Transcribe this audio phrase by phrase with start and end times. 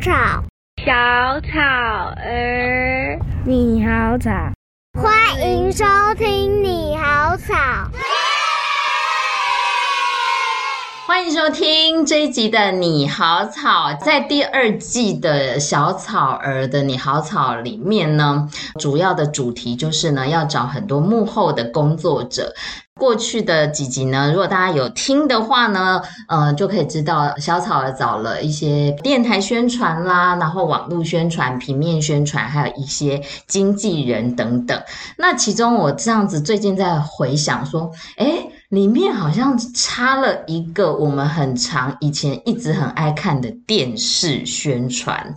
[0.00, 0.12] 草，
[0.84, 1.58] 小草
[2.16, 4.30] 儿，你好草，
[5.00, 5.84] 欢迎收
[6.16, 7.54] 听你好草。
[11.06, 13.90] 欢迎收听这一集的《你好草》。
[13.98, 22.54] 在第二季的小草儿的《你好草》里面呢，主要的主题就是呢，要找很多幕后的工作者。
[22.98, 34.82] 过去的几集呢，如果大家有听的话呢，呃，就可以知道小草找了一些电台宣传啦，然后网络宣传、平面宣传，还有一些经纪人等等。
[35.18, 45.34] 那其中我这样子最近在回想说，诶，里面好像插了一个我们很常以前一直很爱看的电视宣传。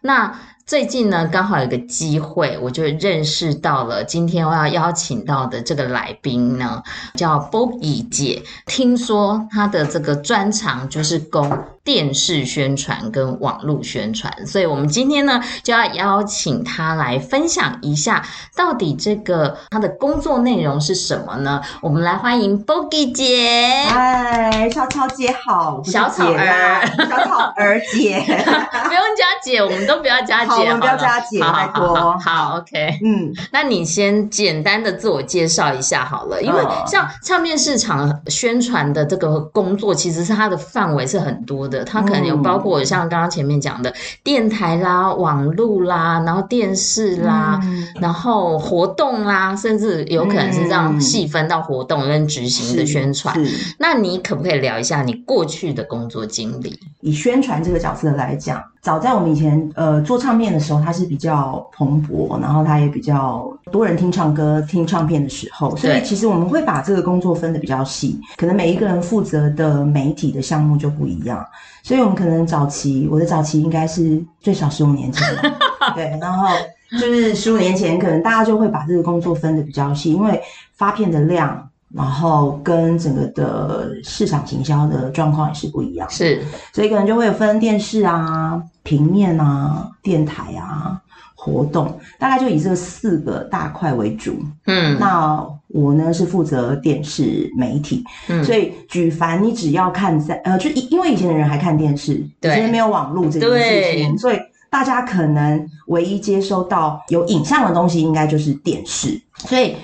[0.00, 6.82] 那最近呢，刚好有个机会，我就认识到了今天我要邀请到的这个来宾呢，
[7.14, 8.42] 叫 Bobby 姐。
[8.66, 21.62] 听说她的这个专长就是攻电视宣传跟网络宣传，所以我们今天呢就要邀请他来分享一下，到底这个他的工作内容是什么呢？
[21.80, 23.86] 我们来欢迎 Bogie 姐。
[23.88, 30.50] 嗨，小草姐好，小草儿，小草儿姐， 不用加姐，我们都不要加姐。
[30.50, 31.94] 我们不要加姐，拜托。
[31.94, 53.36] 好，好，OK，嗯，那你先简单的自我介绍一下好了，因为像唱片市场宣传的这个工作，其实是它的范围是很多的，它可能有包括像刚刚前面讲的电台啦、网路啦，然后电视啦，嗯、然后活动啦，甚至有可能是这样细分到活动跟执行的宣传。
[53.78, 56.78] 那你可不可以聊一下你过去的工作经历？
[57.00, 58.62] 以宣传这个角色来讲。
[58.86, 71.44] 早在我们以前呃做唱片的时候，它是比较蓬勃，然后它也比较多人听唱歌、听唱片的时候，所以其实我们会把这个工作分得比较细，可能每一个人负责的媒体的项目就不一样，
[71.82, 75.42] 所以我们可能早期，我的早期应该是最少十五年前了，
[75.96, 76.46] 对，然后
[76.92, 80.40] 就是十五年前，可能大家就会把这个工作分得比较细，因为
[80.76, 81.68] 发片的量。
[81.94, 86.42] 然后跟整个的市场行销的状况也是不一样，是，
[86.72, 91.00] 所以可能就会有分电视啊、平面啊、电台啊、
[91.36, 94.36] 活动，大概就以这四个大块为主。
[94.66, 104.38] 嗯，那我呢是负责电视媒体，嗯，所以举凡你只要看在呃，就因为以前的人还看电视，对，以前没有网络这件事情，所以
[104.68, 109.76] 大家可能唯一接收到有影像的东西，应该就是电视，所以。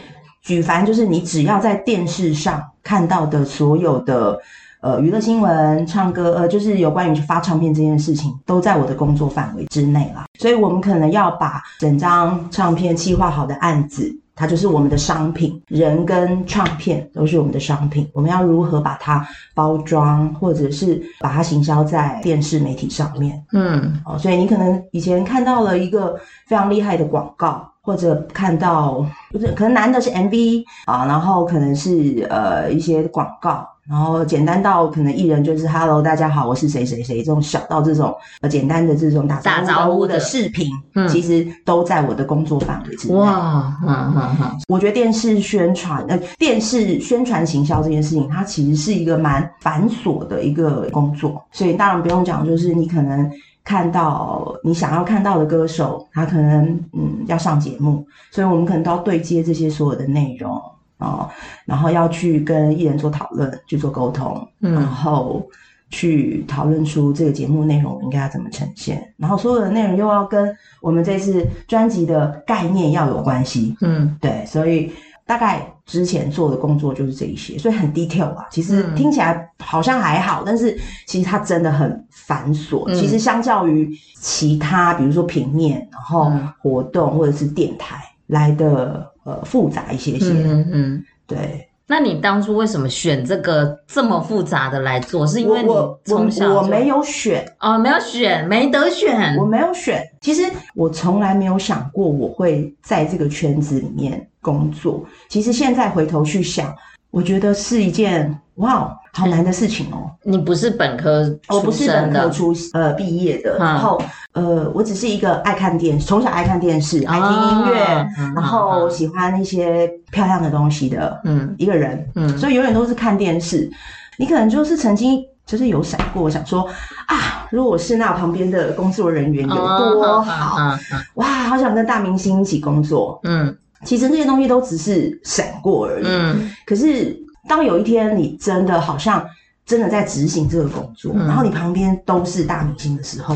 [0.43, 4.39] 举凡就是你只要在电视上看到的所有的
[4.81, 10.25] 呃娱乐新闻、唱歌呃，就是有关于发唱片这件事情，都在我的工作范围之内啦。
[10.41, 18.09] 所以我们可能要把整张唱片计划好的案子，它就是我们的商品，人跟唱片都是我们的商品。
[18.13, 19.25] 我们要如何把它
[19.55, 23.41] 包装，或者是把它行销在电视媒体上面？
[23.53, 27.72] 嗯，哦，所以你可能以前看到了一个非常厉害的广告。
[27.85, 43.15] 或者看到，不是可能男的是 MV 啊，然后可能是呃一些广告，然后简单到可能艺人就是 Hello 大家好，我是谁谁谁这种小到这种呃简单的这种打招呼的视频，嗯，其实都在我的工作范围之内。
[43.15, 53.29] 哇，嗯嗯嗯，我觉得电视宣传呃电视宣传行销这件事情，它其实是一个蛮繁琐的一个工作，所以当然不用讲，就是你可能。
[53.65, 60.61] 看到你想要看到的歌手，他可能嗯要上节目，所以我们可能都要对接这些所有的内容
[60.99, 61.29] 哦，
[61.65, 65.45] 然后要去跟艺人做讨论，去做沟通，嗯，然后
[65.91, 74.93] 去讨论出这个节目内容应该要怎么呈现，然后所有的内容又要跟我们这次专辑的概念要有关系，嗯，对，所以。
[75.25, 78.47] 大概之前做的工作就是这一些，所以很 detail 啊。
[78.51, 82.85] 其实听起来好像还好，嗯、但是其实它真的很繁琐。
[82.89, 90.31] 嗯、其实相较于其他，比如说平面，然后活动或者是电台来的呃复杂一些些。
[90.31, 91.69] 嗯嗯，对。
[91.87, 95.27] 那你当初为什么选这个这么复杂的来做？
[95.27, 95.69] 是因为你
[96.05, 100.03] 从小我，我，我没有选哦，没有选，没得选，我没有选。
[100.21, 100.43] 其实
[100.75, 105.05] 我从来没有想过我会在这个圈子里面工作。
[105.29, 106.75] 其实现在回头去想，
[107.13, 108.99] 我觉得是一件哇。
[109.15, 110.11] 好难的事情哦！
[110.23, 114.01] 你不是本科出身的，我不是本科出呃毕业的，然后
[114.33, 123.71] 呃，我只是一个爱看电视，从小爱看电视，爱听音乐，然后喜欢那些漂亮的东西的，嗯，一个人，嗯，所以永远都是看电视。
[124.17, 126.67] 你可能就是曾经就是有闪过，想说
[127.07, 130.75] 啊，如果我是那旁边的工作人员有多好，
[131.17, 137.21] 哇，好想跟大明星一起工作，嗯，其实这些东西都只是闪过而已，嗯，可是。
[137.49, 139.27] 当有一天你真的好像
[139.67, 143.35] 真的在执行这个工作，嗯、然后你旁边都是大明星的时候，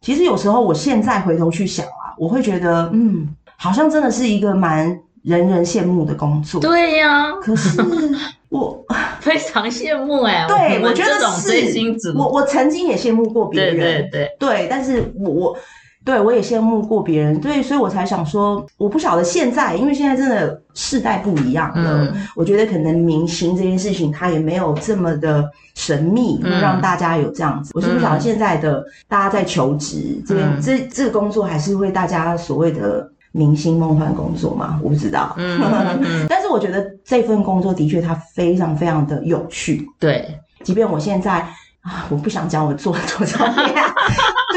[0.00, 6.60] 其实有时候我现在回头去想啊，我会觉得，嗯，好像真的是一个蛮人人羡慕的工作。
[6.60, 7.82] 对呀、啊，可是
[8.50, 8.80] 我
[9.18, 10.46] 非常羡慕哎、欸。
[10.46, 13.76] 对，我，我觉得这种追星族，我我曾经也羡慕过别人。
[13.76, 15.58] 对对对，对，但是我我。
[16.02, 22.06] 对，我也羡慕过别人，对，所以我才想说，我不晓得现在，因为现在真的世代不一样了。
[22.06, 27.72] 嗯、我觉得可能明星这件事情，它也没有这么的神秘，嗯、让大家有这样子。
[27.74, 34.80] 我是不晓得现在的大家在求职这这这个工作还是会大家所谓的明星梦幻工作吗？
[34.82, 35.36] 我不知道。
[36.30, 39.86] 但是我觉得这份工作的确它非常非常的有趣。
[39.98, 41.46] 对，即便我现在。
[41.82, 43.74] 啊，我不想讲我做多少年，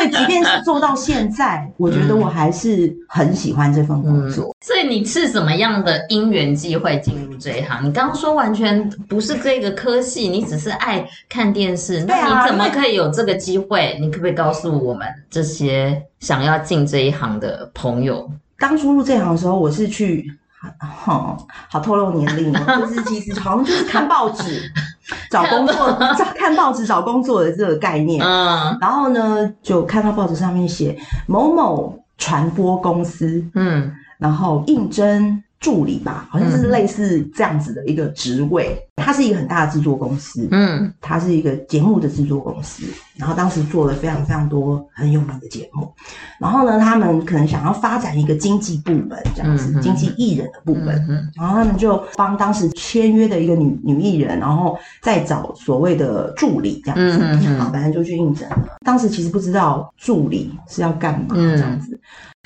[0.10, 4.46] 对，即便是做到现在，我觉得我还是很喜欢这份工作。
[4.46, 7.84] 嗯、所以你是什么样的因缘际会进入这一行？
[7.86, 13.98] 你刚刚说完全不是这个科系，你只是爱看电视，那你怎么可以有这个机会？
[14.00, 18.30] 你可不可以告诉我们这些想要进这一行的朋友？
[18.60, 20.32] 当初入这行的时候，我是去，
[20.80, 24.72] 好好透露年龄哦，就是其实好像就是看报纸。
[25.30, 25.76] 找工作，
[26.18, 30.98] 找看报纸找工作的这个概念，嗯，然后呢，就看到报纸上面写
[31.28, 35.44] 某某传播公司，嗯，然后应征。
[35.64, 38.78] 助理吧，好像是类似这样子的一个职位。
[38.98, 42.84] 它是一个很大的制作公司，嗯，它是一个节目的制作公司。
[43.16, 45.92] 然后当时做了非常非常多很有名的节目。
[46.40, 50.96] 然后呢，他们可能想要发展一个经纪部门，这样子，经纪艺人的部门。
[51.10, 57.48] 嗯、然后他们就帮当时签约的一个女女艺人，然后再找所谓的助理这样子。
[57.58, 58.78] 好，反正就去应征了。
[58.86, 62.00] 当时其实不知道助理是要干嘛这样子。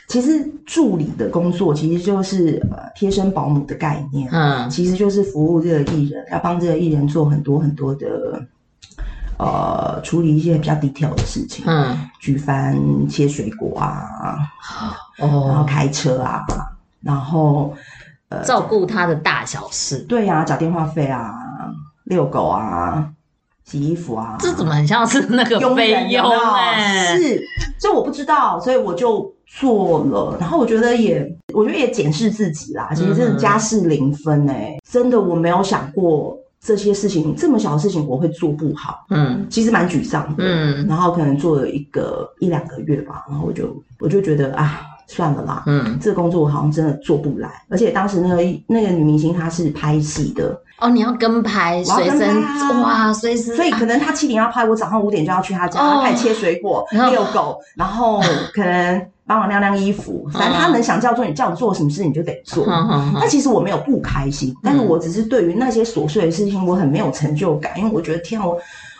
[0.07, 8.41] 嗯其实助理的工作其实就是呃贴身保姆的概念，嗯，其实就是服务这个艺人，要帮这个艺人做很多很多的
[9.37, 14.37] 呃处理一些比较 detail 的事情，嗯，举帆切水果啊，
[15.19, 16.41] 哦，然后开车啊，
[17.01, 17.75] 然后
[18.29, 21.35] 呃照顾他的大小事，对呀，啊，缴电话费啊，
[22.05, 23.09] 遛狗啊。
[23.65, 27.17] 洗衣服啊，这怎么很像是那个费用哎？
[27.17, 27.43] 是，
[27.77, 30.37] 所以我不知道，所以我就做了。
[30.39, 32.89] 然后我觉得也，我觉得也检视自己啦。
[32.93, 39.05] 其实真的家事零分哎、欸，嗯、真的我没有想过这些事情，这么小的事情我会做不好。
[39.09, 40.43] 嗯，其实蛮沮丧的。
[40.43, 44.81] 嗯，然后可能做了一个一两个月吧，然后我就我就觉得啊。
[45.09, 52.41] 算了啦，嗯，这个工作我好像真的做不来，而且当时那个那个女明星她是拍戏的哦，你要跟拍，随身
[52.81, 58.21] 哇，随时，所以可能他七点要拍，我早上五点就要去他家，他开始切水果、 遛狗，然后
[58.53, 62.65] 可能帮我晾晾衣服， 反正他能想叫做你叫你做什么事你就得做。
[63.15, 68.59] 那其实我没有不开心，但是我只是对于那些琐碎的事情我很没有成就感，因为我觉得天啊，我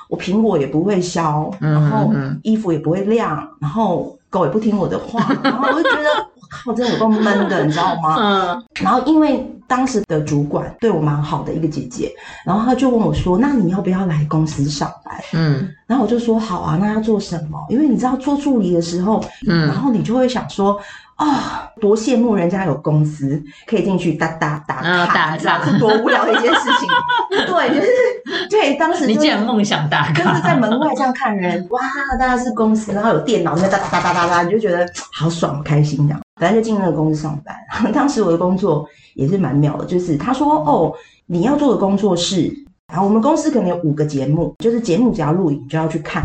[0.10, 2.12] 我苹果也不会削，然后
[2.44, 4.14] 衣服也不会晾，然后。
[4.30, 8.18] 狗也不听我的话，然后我就觉得我靠，真的有够闷的，你知道吗？
[8.20, 8.64] 嗯。
[8.82, 12.12] 然后因为当时的主管对我蛮好的一个姐姐，
[12.46, 15.70] 然后她就问我说：“那你要不要来公司上班？”嗯。
[15.86, 20.80] 然后我就说：“好啊，那要做什么？”因为你知道做助理的时候，嗯，然后你就会想说。
[21.18, 26.88] 啊、哦，多羡慕人家有公司可以进去哒哒打卡，打卡是多无聊的一件事情。
[27.48, 31.82] 对，就是对，当时、就是、你竟然梦想打卡，就是在门外这样看人，哇，
[32.20, 36.22] 大家是公司，然后有电脑，在哒哒哒哒哒哒，你就觉得好爽，开心这样。
[36.40, 37.92] 反正就进那个公司上班。
[37.92, 38.88] 当时我的工作
[39.18, 40.94] 也是蛮妙的，就是他说哦，
[41.26, 42.54] 你要做的工作是，
[42.88, 46.24] 然后我们公司可能有五个节目，就是节目只要录影就要去看。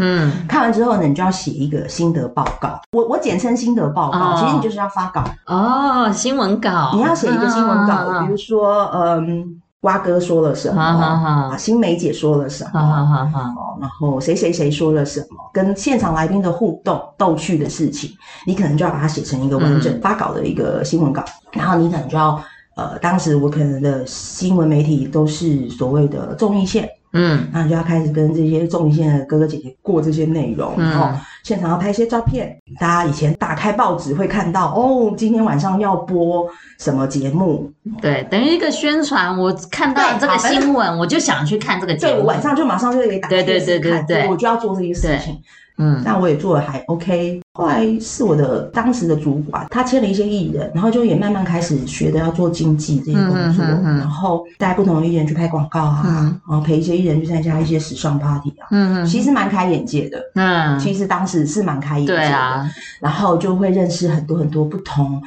[0.00, 2.80] 嗯，看完之后呢，你就要写一个心得报告。
[2.92, 6.92] 我我简称心得报告，哦、其实你就是要发稿哦，新闻稿。
[6.94, 18.10] 你要写一个新闻稿，哦、比如说，嗯，蛙哥说了什么，啊，新梅姐说了什么，然后谁谁谁说了什么，跟现场来宾的互动、逗趣的事情，
[18.44, 21.22] 你可能就要把它写成一个完整发稿的一个新闻稿。
[21.22, 22.42] 嗯、然后你可能就要，
[22.76, 26.88] 呃，当时我可能的新闻媒体都是所谓的综艺线。
[27.12, 32.56] 嗯，那你就要开始跟这些综艺线的哥哥姐姐过这些内容，嗯、然后现场要拍一些照片。
[32.78, 36.46] 大家以前打开报纸会看到，哦，今天晚上要播
[36.78, 37.72] 什么节目？
[38.02, 39.38] 对，等于一个宣传。
[39.38, 42.14] 我看到这个新闻，我就想去看这个节目。
[42.14, 45.40] 对，晚上就马上就可以打开电视看，对对对对对，我就要做这些事情。
[45.78, 47.40] 嗯，那我也做的还 OK。
[47.54, 60.22] 后来是我的当时的主管，他签了一些艺人，然后就也慢慢开始学的要做经济这些工作，嗯嗯嗯、然后带不同的艺人去拍广告啊，嗯、然后陪一些艺人去参加一些时尚 party 啊，嗯嗯，其实蛮开眼界的。
[60.34, 62.70] 嗯，其实当时是蛮开眼界的。
[63.00, 65.20] 然后就会认识很多很多不同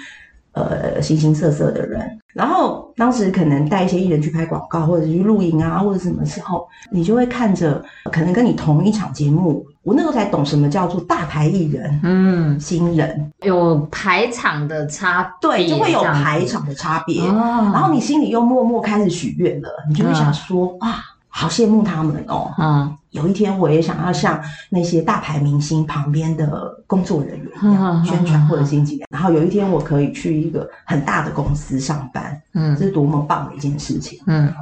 [0.54, 2.02] 呃形形色色的人。
[2.34, 17.22] 然后当时可能带一些艺人去拍广告，或者去露营啊，或者什么时候，你就会看着可能跟你同一场节目我那时候才懂什么叫做大牌艺人，嗯，新人有排场的差别，对，就会有排场的差别。
[17.22, 20.96] 哦，然后你心里又默默开始许愿了，你就会想说，哇。
[21.34, 22.52] 好羡慕他们哦！
[22.58, 29.08] 嗯，有一天我也想要像那些大牌明星旁边的工作人员一样宣传或者经纪人。
[29.12, 34.54] 然后有一天我可以去一个很大的公司上班，嗯，这是多么棒的一件事情，嗯。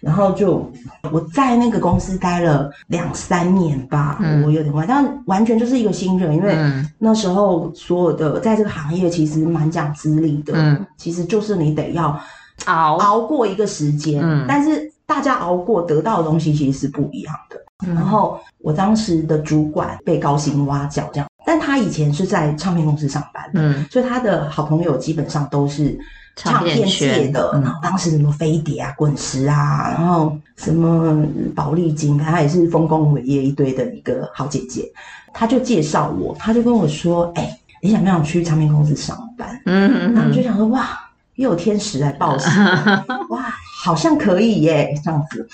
[0.00, 0.70] 然后就
[1.12, 6.56] 我在那个公司待了两三年吧，嗯，我有点忘，但完全就是一个新人，因为
[6.98, 12.18] 那时候所有的在这个行业其实蛮讲资历的，嗯，其实就是你得要
[12.64, 14.90] 熬熬过一个时间，嗯，但是。
[15.10, 17.56] 大家熬过得到的东西其实是不一样的。
[17.86, 25.98] 嗯、然后我当时的主管被高薪挖角这样，但他以前是在唱片公司上班的，嗯，所以他的好朋友基本上都是
[26.36, 27.50] 唱片界的。
[27.62, 34.90] 然后当时什么飞碟啊、滚石啊，然后什么宝丽金，他也是丰功伟业一堆的一个好姐姐。
[35.32, 40.88] 他就介绍我，他就跟我说：“哎、欸，你想不想去唱片公司上班？”嗯，嗯，嗯，然后我就想说：“哇，
[41.36, 42.48] 又有天使来报喜，
[43.30, 43.44] 哇！”
[43.84, 45.48] 好像可以耶，这样子。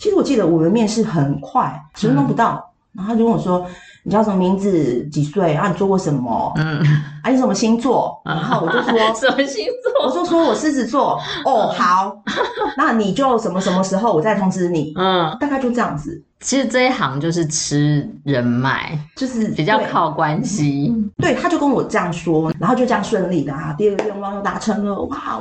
[0.00, 3.66] 其实我记得我们面试很快，十分钟不到，嗯、然后他就跟我说
[4.02, 5.04] ：“你叫什么名字？
[5.08, 5.54] 几岁？
[5.54, 6.52] 啊，你做过什么？
[6.56, 6.80] 嗯，
[7.22, 11.20] 啊，你什么星座？”然后我就说：“什么星座？”我就说：“我狮子座。
[11.44, 12.16] ”哦，好，
[12.78, 14.94] 那你就什么什么时候我再通知你？
[14.96, 16.24] 嗯，大概就这样子。
[16.40, 20.92] 其实这一行就是吃人脉，就是比较靠关系。
[21.18, 25.40] 对，他就跟我这样说，然后就这样顺利的啊，第二个愿望又达成了，哇，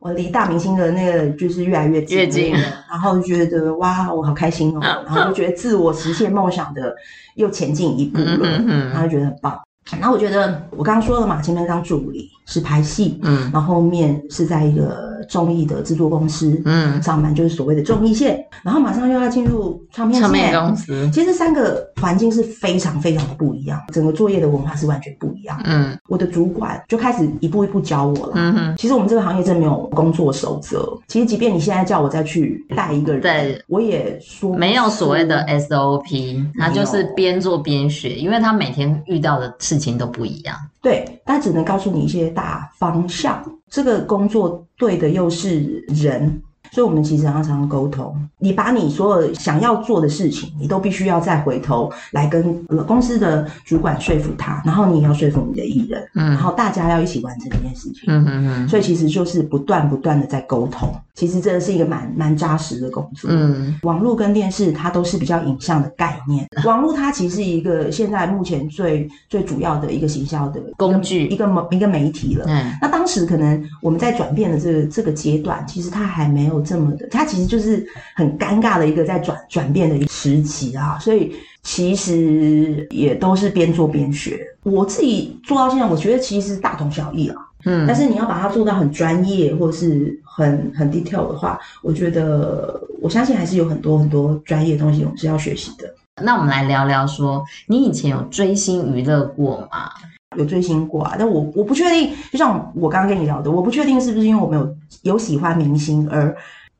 [0.00, 6.94] 我离大明星的那个就是越来越近，越近了，然后就觉得哇，我好开心哦，然后就觉得自我实现梦想的
[7.34, 9.60] 又前进一步了，嗯嗯，然后就觉得很棒。
[9.98, 21.08] 然后我觉得我刚刚说了嘛，前面当助理是拍戏，嗯，然后后面是在一个综艺的制作公司，嗯，上班就是所谓的综艺线，然后马上又要进入唱片，唱片公司。
[21.12, 25.60] 其实三个环境是非常非常的不一样，整个作业的文化是完全不一样。
[25.64, 28.32] 嗯，我的主管就开始一步一步教我了。
[28.36, 30.96] 嗯哼，其实我们这个行业真的没有工作守则。
[31.08, 40.56] 其实即便你现在叫我再去带一个人，对，我也说没有所谓的 SOP，他就是边做边学，因为他每天遇到的事情都不一样。
[40.82, 43.42] 对，他只能告诉你一些大方向。
[43.70, 46.42] 这个工作对的又是人。
[46.72, 48.14] 所以，我们其实常常沟通。
[48.38, 58.04] 你把你所有想要做的事情，你都必须要再回头来跟公司的主管说服他，然后你也要说服你的艺人，嗯，然后大家要一起完成这件事情。
[58.06, 58.68] 嗯嗯嗯。
[58.68, 60.88] 所以，其实就是不断不断的在沟通。
[61.14, 63.28] 其实这是一个蛮蛮扎实的工作。
[63.32, 63.78] 嗯。
[63.82, 66.46] 网络跟电视它都是比较影像的概念。
[66.64, 72.44] 网络它其实是一个现在目前最最主要的一个行销的工具，一个媒一个媒体了。
[72.48, 72.72] 嗯。
[72.80, 76.59] 那当时可能我们在转变的这个这个阶段，其实它还没有。
[76.62, 84.46] 这么的，它其实就是很尴尬的一个在转转变的一个时期啊，所以其实也都是边做边学。
[84.62, 87.36] 我自己做到现在，我觉得其实大同小异啊。
[87.64, 95.94] 嗯，但是你要把它做到很专业或是很很 detail 的话，我觉得我相信还是有很多很多专业的东西我们是要学习的。
[96.22, 99.90] 那我们来聊聊说，你以前有追星娱乐过吗？
[100.36, 106.34] 有追星过啊，但我我不确定，就像我刚刚跟你聊的，我不确定是不是因为我们有有喜欢明星而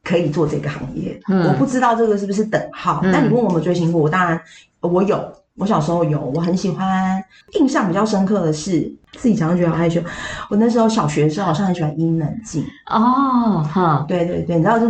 [0.04, 1.20] 可以做这个行业。
[1.28, 3.00] 嗯，我不知道这个是不是等号。
[3.02, 4.40] 嗯，但你问我有没有追星过，我当然
[4.80, 7.20] 我有，我小时候有，我很喜欢。
[7.58, 8.82] 印象比较深刻的是，
[9.16, 10.00] 自己常常觉得好害羞。
[10.48, 14.88] 我那时候小学的时候好像很喜欢伊能静哦，哈，对对对，你知道就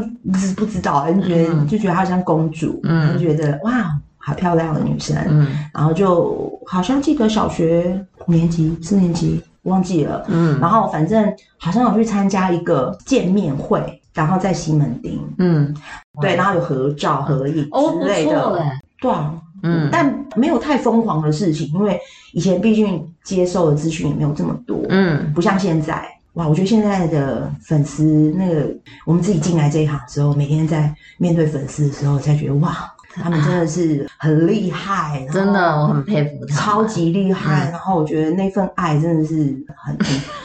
[0.54, 3.98] 不知道，就觉得就觉得她像公主，嗯，就觉得哇。
[4.22, 15.74] 好漂亮的女生，嗯，然后就好像记得小学五年级、四年级忘记了，嗯，然后反正好像有去参加一个见面会，然后在西门町，嗯，
[16.20, 18.62] 对，然后有合照、合影之类的，哦、
[19.00, 21.98] 对啊，嗯，但没有太疯狂的事情，因为
[22.34, 28.68] 以前毕竟接受的资讯也没有这么多，嗯，不像现在，哇，我觉得现在的粉丝那个，
[29.06, 32.76] 我们自己进来这一行的时候，每天在面对粉丝的时候，才觉得哇。
[33.14, 37.70] 他们真的是很厉害，真的，我很佩服他，超级厉害。
[37.70, 39.34] 然后我觉得那份爱真的是
[39.76, 39.96] 很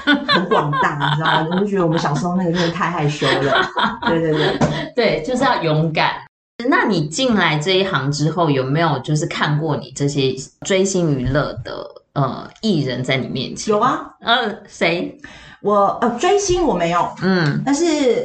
[0.06, 1.48] 很很广大，你知道吗？
[1.52, 3.70] 我就觉得我们小时候那个真的太害羞了。
[4.08, 4.60] 对对对，
[4.96, 6.14] 对，就是要勇敢。
[6.70, 10.34] 那你进来这一行之后，有没有就是看过你这些
[10.66, 13.74] 追星娱乐的呃艺人在你面前？
[13.74, 15.18] 有啊，呃，谁？
[15.66, 17.84] 我呃追星我没有，嗯，但是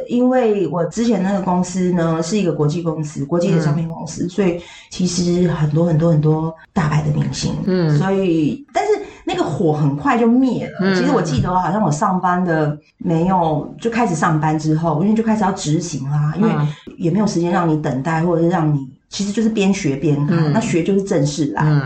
[0.09, 8.91] 因为我之前那个公司呢是一个国际公司，国际的唱片公司，嗯、所以其实很多很多很多大牌的明星，嗯，所以但是
[9.25, 10.73] 那个火很快就灭了。
[10.83, 16.51] 嗯、其实我记得好像我上班的没有就开始上班之后，因为就开始要执行啦，因为
[16.99, 21.81] 也没有时间让你等待，或者是让你其实就是边学边看，嗯、那学就是正式啦，嗯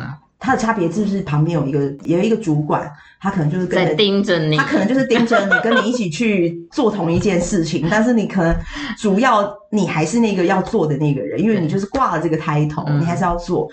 [0.45, 8.55] 它的差别是不是旁边有一个有一个主管，他可能就是跟在盯着你，他可能就是盯着你，跟你一起去做同一件事情，但是你可能
[8.99, 13.67] 主要你还是那个要做的那个人，因为你就是挂了这个 title，你还是要做，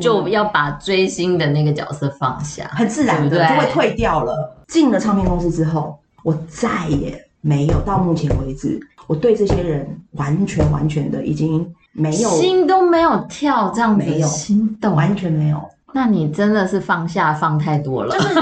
[0.00, 4.56] 就要把追星的那个角色放下，很自然的就会退掉了。
[4.66, 15.62] 进了唱片公司之后，我再也没有到目前为止，我对这些人完全完全的已经没有心都没有跳，这样子没有心动，完全没有。
[15.94, 18.34] 那你真的是放下放太多了，就是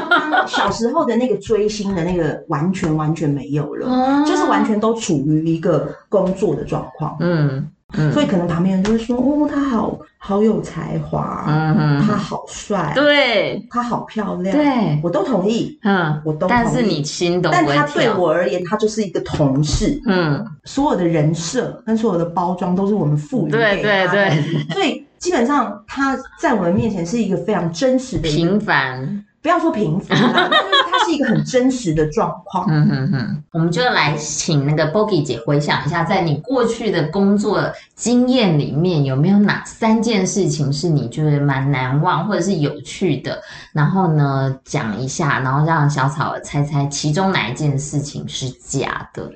[0.47, 25.05] 小时候的那个追星的那个完全完全没有了，嗯、就是完全都处于一个工作的状况，嗯嗯，所以可能旁边人就会说，哦，他好好有才华，嗯嗯，他好帅，对，他好漂亮，对，我都同意，嗯，我都同意，但是你心懂，但他对我而言，他就是一个同事，嗯，所有的人设跟所有的包装都是我们赋予给他的，对对对，所以。
[25.21, 32.67] 基本上他在我们面前是一个非常真实的平凡，不要说平凡，就是他是一个很真实的状况。
[32.71, 43.39] 嗯哼哼，我们就来请那个 Bogi 姐回想一下，在你过去的工作经验里面，有没有哪三件事情是你觉得蛮难忘或者是有趣的？
[43.75, 49.31] 然后呢，讲一下，然后让小草猜猜其中哪一件事情是假的。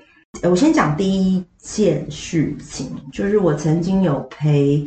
[0.48, 4.82] 我先讲第一件事情，就是我曾经有陪。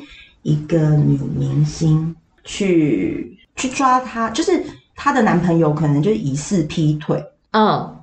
[0.47, 4.63] 一个女明星去去抓她，就是
[4.95, 7.93] 她的男朋友可能就疑似劈腿，嗯，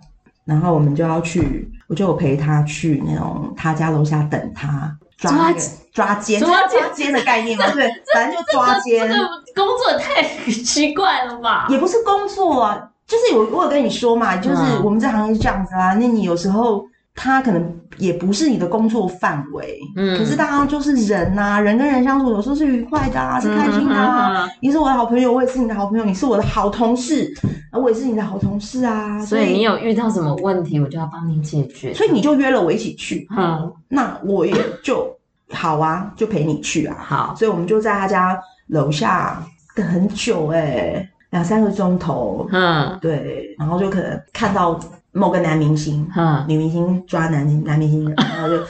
[0.44, 5.60] 然后我们就要去，我就有陪她去那种她家楼下等她抓那个
[5.90, 9.08] 抓奸抓奸的概念嘛， 对，反正就抓奸。
[9.08, 11.66] 这个工作太奇怪了吧？
[11.70, 16.86] 也不是工作啊，就是我我有跟你说嘛，就是我们这行业是这样子啊，那你有时候。
[17.16, 24.48] 他可能也不是你的工作范围，嗯，可是大家就是人呐、啊，人跟人相处有时候是愉快的啊，是开心的啊。
[24.60, 27.32] 你是我的好朋友，我也是你的好朋友，你是我的好同事，
[27.72, 29.24] 我也是你的好同事啊。
[29.24, 31.94] 所以，所以你有遇到什么问题，我就要帮你解决。
[31.94, 35.08] 所以你就约了我一起去，嗯，那我也就
[35.50, 36.96] 好啊，就陪你去啊。
[36.98, 38.36] 好，所以我们就在他家
[38.66, 39.40] 楼下
[39.76, 44.78] 等很久、欸，哎，两三个钟头，嗯，对，然后就可能看到。
[45.14, 48.60] 某个男明星，哈，女明星抓男男明星， 然后就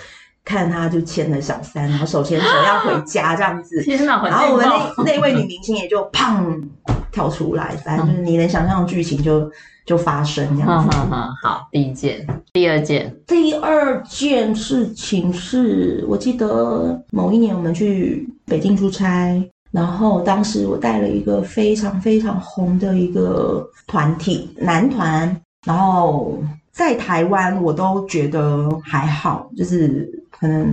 [0.44, 3.80] 看他就牵了小三，然后手牵手要回家这样子。
[3.82, 4.22] 天哪！
[4.22, 6.62] 然后我们那那位女明星也就砰
[7.10, 9.50] 跳出来，反正就是你能想象的剧情就
[9.86, 10.96] 就发生这样子。
[11.42, 25.34] 好，第一件，第二件，第二件事情是我记得某一年我们去北京出差，然后当时我带了一个非常非常红的一个团体男团。
[25.64, 26.38] 然后
[26.70, 30.66] 在台湾，我都觉得还好，就是可能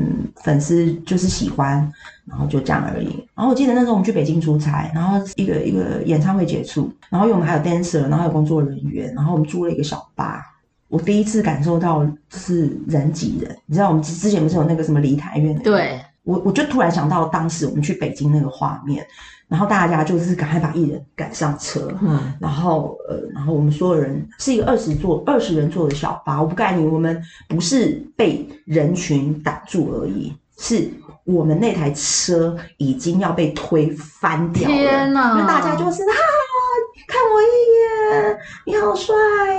[0.43, 1.91] 粉丝就是喜欢，
[2.25, 3.07] 然后就这样而已。
[3.35, 10.41] 然后我记得那时候我们去北京出差，然后一个一个演唱会结束，然后因为我们还有 dancer，然后还有工作人员，然后我们租了一个小巴。
[10.89, 15.57] 我第一次感受到就是人挤人，你知道我们之之前不是有那个什么梨台院？
[15.59, 19.05] 对，我我就突然想到当时我们去北京那个画面。
[19.47, 30.89] 然后大家就是赶快把艺人赶上车，嗯，然后呃，然后我们所有人是一个二十座、二十人座的小巴，我不盖你，我们不是被人群挡住而已，是
[31.25, 34.73] 我们那台车已经要被推翻掉了。
[34.73, 35.31] 天哪！
[35.31, 36.63] 因为大家就是哈、啊，
[37.05, 38.00] 看我一眼，
[38.65, 39.13] 你好帅，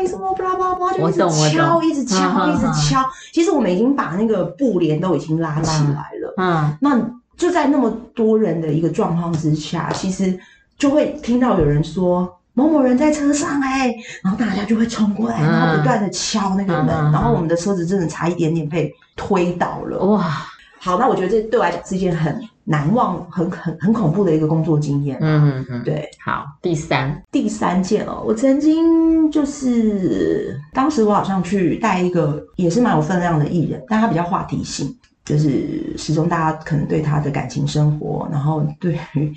[0.06, 1.18] 什么巴拉巴拉就一直
[1.50, 3.04] 敲，一直敲，一直敲。
[3.32, 7.00] 其实我们已经把那个布帘都已经拉起来了，嗯，那。
[7.34, 10.38] 就在那么多人的一个状况之下，其实
[10.78, 19.98] 就会听到有人说某某人在车上哎、欸，然后大家就会冲过来，然后不断的敲那个门，嗯、然后我们的车子真的差一点点被推倒了。
[20.04, 20.30] 哇，
[20.78, 25.18] 好，那我觉得这对我来讲是一件很难忘、很很很恐怖的一个工作经验。
[25.20, 26.08] 嗯嗯嗯，对。
[26.24, 34.96] 好，第三第三件哦，我曾经就是当时我好像去带一个也是蛮有分量的艺人，但他比较话题性。
[35.24, 39.32] 就是始终大家可能对他的感情生活，然后对于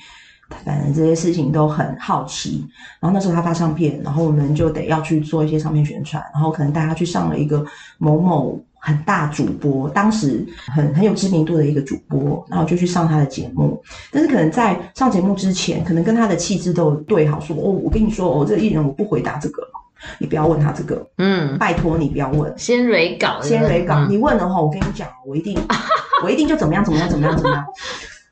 [0.66, 2.68] 反正这些事情都很好奇。
[3.00, 7.64] 然后那时候他发唱片，然后我们就得要去做一些唱片宣传，然后可能带他去上了一个
[8.00, 10.46] 某某很大主播，当时
[10.76, 13.82] 很很有知名度的一个主播，然后就去上他的节目。
[14.12, 19.64] 但是可能在上节目之前，可能跟他的气质都有对好，说哦，我跟你说哦，这个艺人我不回答这个。
[20.20, 22.54] 你不要问他这个，嗯，拜托你不要问。
[22.56, 24.06] 先蕊稿，先蕊稿。
[24.08, 25.58] 你问的话，我跟你讲，我一定，
[26.24, 27.66] 我一定就怎么样怎么样怎么样怎么样。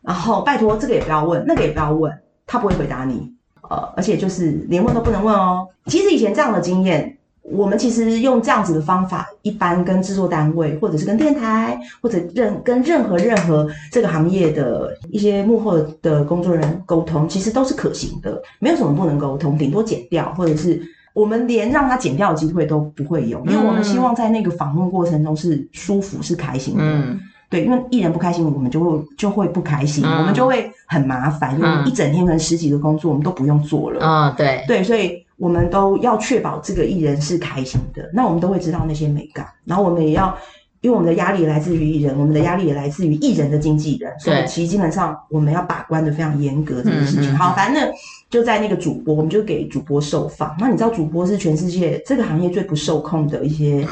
[0.04, 2.14] 然后拜托这个也不要问，那个也不要问，
[2.46, 3.28] 他不会回答你。
[3.70, 5.68] 呃，而且就是连问都不能问哦。
[5.88, 20.82] 其实以前这样的经验我们其实用这样子的方法，一般跟制作单位，或者是跟电台，或者任跟任何任何这个行业的一些幕后的工作人员沟通，其实都是可行的，没有什么不能沟通，顶多剪掉，或者是
[21.14, 26.82] 我们连让他剪掉的机会都不会有，因为我们希望在那个访问过程中是舒服、是开心的。
[26.82, 34.04] 嗯对，因为艺人不开心，我们就会就会不开心，嗯、我们就会很麻烦，因为一整天可能十几个工作，我们都不用做了。
[34.04, 38.10] 啊、哦，对对，所以我们都要确保这个艺人是开心的。
[38.14, 40.34] 那我们都会知道那些美感，然后我们也要，
[40.80, 47.34] 因为我们的压力也来自于艺人，我们的压力也来自于艺人的经纪人，所以其实基本上我们要把关的非常严格这件事情。
[47.34, 47.92] 嗯、好，反正
[48.30, 50.56] 就在那个主播，我们就给主播受访。
[50.58, 53.86] 那你知道主播是全世界这个行业最不受控的一些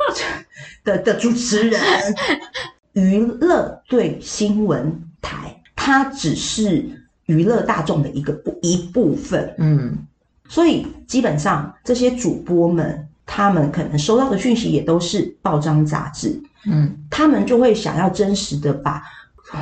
[0.82, 1.78] 的的主持人。
[2.94, 6.82] 娱乐对新闻台，它只是
[7.26, 9.96] 娱乐大众的一个部一部分，嗯，
[10.48, 19.02] 所以基本上这些主播们，他们可能收到的讯息也都是报章杂志，嗯，他们就会想要真实的把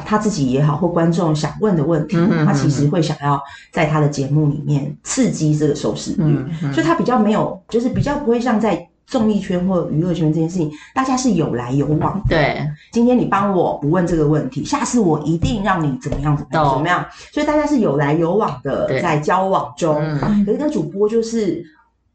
[0.05, 3.41] 他自己也好，或观众想问的问题，他其实会想要
[3.73, 6.39] 在他的节目里面刺激这个收视率，
[6.73, 8.89] 所以他比较没有，就是比较不会像在。
[9.07, 12.31] 综艺圈或娱乐圈这件事情，大家是有来有往的。
[12.31, 17.07] 对，今天你帮我不问这个问题，下次我一定让你怎么样怎么样怎么样。
[17.33, 19.97] 所以大家是有来有往的，在交往中。
[20.01, 21.65] 嗯、可是跟主播就是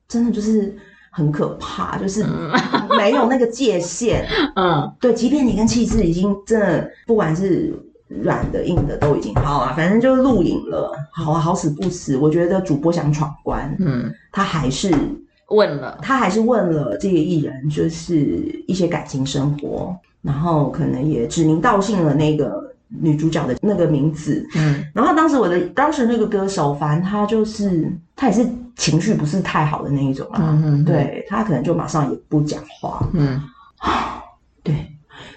[0.10, 0.76] 真的就是
[1.12, 2.26] 很可怕， 就是
[2.98, 4.28] 没有那个界限。
[4.58, 7.74] 嗯，对，即便你跟气质已经真的不管是
[8.10, 14.94] 软的硬的都已经好啊，反正就是录影了，好啊，好死不死，我觉得主播想闯关，嗯，他还是。
[15.52, 24.48] 问了，他还是问了这个艺人，就是一些感情生活，然后可能也指名道姓了那个女主角的那个名字。
[24.56, 30.40] 嗯，然后当时我的当时那个歌手，反正他就是他也是情绪不是太好的那一种啊。
[30.42, 33.08] 嗯嗯，对，他可能就马上也不讲话。
[33.14, 33.42] 嗯，
[34.64, 34.88] 对，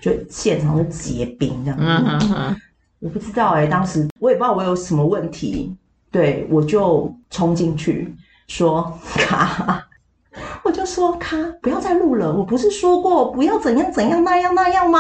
[0.01, 1.79] 就现场就结冰这样。
[1.81, 2.57] 嗯嗯嗯，
[3.01, 5.75] 我不知道哎、欸，当时我也不知道我有什么问题，
[6.11, 8.15] 对，我就冲进去
[8.49, 9.84] 说 卡。
[10.65, 12.33] 我就说卡，不要再录了。
[12.33, 14.99] 我不是说过不要怎样怎样那样那样吗？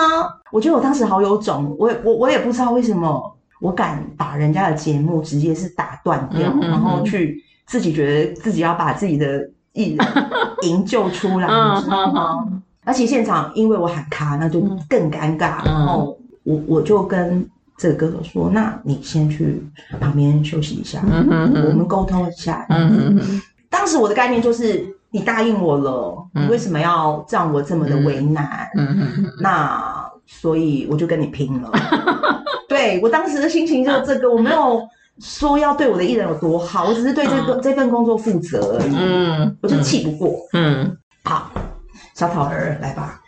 [0.52, 10.06] 我觉得我当时好有种，我我我也不知道为什么我敢把人家的节目直接是打断掉，嗯嗯嗯，然后去自己觉得自己要把自己的艺人
[10.62, 12.46] 营救出来，你知道吗？
[12.84, 15.62] 而且现场因为我喊卡，那就更尴尬。
[15.62, 17.48] 嗯、然后我我就跟
[17.78, 19.64] 这个歌手说：“那你先去
[19.98, 22.66] 旁边休息一下，我们沟通一下。
[22.68, 24.93] 嗯嗯嗯”当时我的概念就是。
[25.14, 28.68] 你答应我了，你为什么要让我这么的为难？
[28.76, 31.70] 嗯嗯嗯、那所以我就跟你拼了。
[32.68, 34.82] 对，我当时的心情就是这个，我没有
[35.20, 38.96] 说要对我的艺人有多好，我只是对这个、嗯、这份工作负责而已。
[38.98, 40.34] 嗯，我就气不过。
[40.52, 41.48] 嗯，好，
[42.16, 43.20] 小桃儿来吧。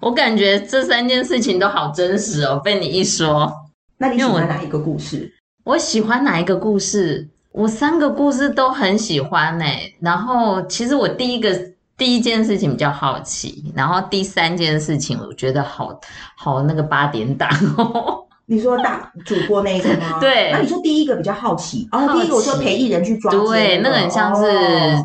[0.00, 3.48] 我感觉这三件事情都好真实哦，被你一说。
[3.96, 5.32] 那你喜欢哪一个故事？
[5.62, 7.28] 我，我喜欢哪一个故事？
[7.58, 11.52] 我三个故事都很喜欢呢、欸，然后其实我第一个
[11.96, 16.00] 第一件事情比较好奇，然后第三件事情我觉得好
[16.36, 18.24] 好那个八点档哦。
[18.46, 20.18] 你说大主播那一个吗？
[20.22, 20.52] 对。
[20.52, 24.48] 那你说第一个比较好奇，然后、哦、第一个我说陪艺人去抓，对，那个很像是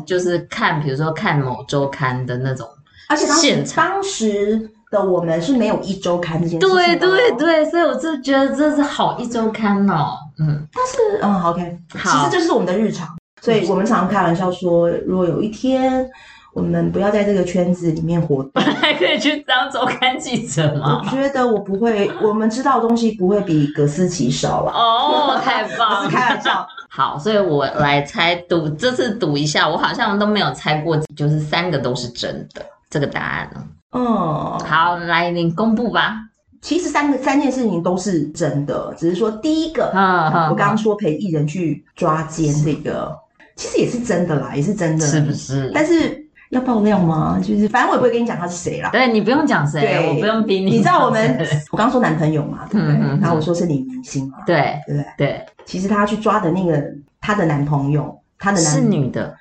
[0.06, 2.64] 就是看，比如说看某周刊的那种，
[3.08, 10.16] 而且当时当时的我们是没有一周刊这件事情，对对对，所以我就觉得这是好一周刊哦。
[10.38, 13.08] 嗯，但是嗯，OK，好，其实这是我们的日常，
[13.42, 16.08] 所以我们常常开玩笑说，如果有一天
[16.52, 21.02] 我们不要在这个圈子里面活动， 还可以去当周刊记者吗？
[21.04, 24.72] 我觉得我不会，我们知道的东西不会比葛思琪少了。
[24.72, 26.66] 哦，太棒了， 是开玩笑。
[26.88, 33.60] 好，所以我来猜赌，这次赌一下，我好像都没有猜过，就是三个都是真的这个答案呢。
[33.94, 36.16] 嗯，好，来，你公布吧。
[36.60, 43.14] 其实三个三件事情都是真的，只是说第一个，嗯、我刚刚说陪艺人去抓奸这个，
[43.54, 45.70] 其实也是真的啦，也是真的，是不是？
[45.74, 47.38] 但是要爆料吗？
[47.42, 48.88] 就是反正我也不会跟你讲他是谁啦。
[48.90, 50.70] 对，你不用讲谁，对我不用逼你。
[50.70, 51.38] 你知道我们，
[51.70, 52.96] 我刚刚说男朋友嘛， 对不对？
[53.20, 55.04] 然后我说是女明星嘛，对对？
[55.18, 56.82] 对，其实他去抓的那个
[57.20, 59.36] 他的男朋友，他的男是女的。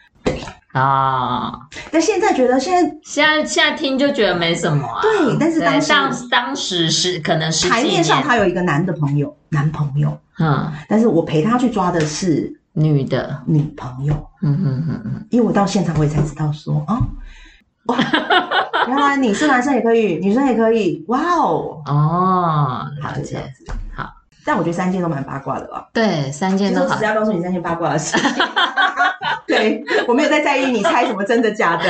[0.74, 1.50] 啊！
[1.52, 1.60] 哦、
[1.92, 5.02] 但现在觉得现在现在现在听就觉得没什么啊。
[5.02, 13.42] 对，但是当时当当时是可能是台面上他有一个男的朋友，男朋友，嗯，但是我陪他去抓的是女的。
[13.46, 17.00] 女朋友，嗯嗯嗯嗯，因为我到现场我也才知道说啊，
[17.86, 17.98] 哇，
[18.88, 24.10] 原来你是男生也可以，女生也可以，哇哦，哦，好，这样子，好，
[24.46, 25.88] 但我觉得三件都蛮八卦的吧？
[25.94, 26.86] 对，三件都好。
[26.88, 28.44] 我只是要告诉你三件八卦的事情。
[29.48, 31.84] 对，我没有在在意你猜什么真的假的。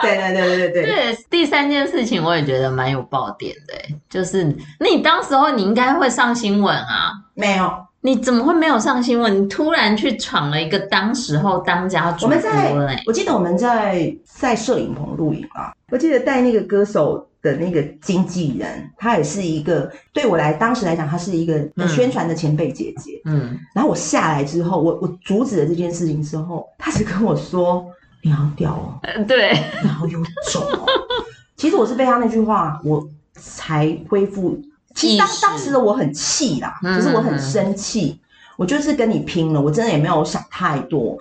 [0.00, 0.82] 对对对对对对。
[0.82, 3.74] 对，第三件事情我也觉得蛮有爆点的，
[4.08, 4.44] 就是
[4.80, 7.12] 那你当时候你应该会上新闻啊？
[7.34, 9.42] 没有，你怎么会没有上新闻？
[9.42, 12.28] 你突然去闯了一个当时候当家主播。
[12.28, 15.72] 我们在，我记得我们在在摄影棚录影啊。
[15.90, 17.26] 我记得带那个歌手。
[17.44, 23.20] 的那个经纪人，他也是一个对我来当时来讲，他是一个宣传的前辈姐姐。
[23.26, 27.84] 嗯，然后我下来之后，我我阻止了这件事情之后，他只跟我说
[28.24, 29.50] ：“你好屌哦。”对，
[29.84, 30.18] 然后又
[30.50, 30.86] 走。
[31.54, 34.58] 其实我是被他那句话，我才恢复。
[34.94, 38.18] 其实当当时的我很气啦，就是我很生气，
[38.56, 41.18] 我就是跟你拼了，我真的也没有想太多。